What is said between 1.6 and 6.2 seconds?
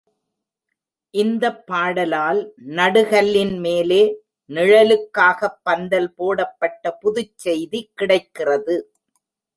பாடலால், நடுகல்லின் மேலே நிழலுக்காகப் பந்தல்